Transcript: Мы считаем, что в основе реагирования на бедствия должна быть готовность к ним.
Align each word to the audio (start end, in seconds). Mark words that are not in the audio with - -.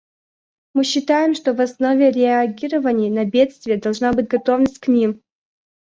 Мы 0.73 0.83
считаем, 0.83 1.35
что 1.35 1.53
в 1.53 1.61
основе 1.61 2.09
реагирования 2.09 3.11
на 3.11 3.23
бедствия 3.23 3.77
должна 3.77 4.13
быть 4.13 4.27
готовность 4.29 4.79
к 4.79 4.87
ним. 4.87 5.21